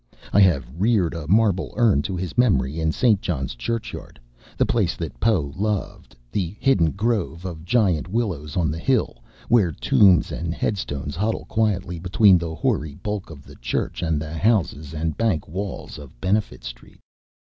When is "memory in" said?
2.35-2.91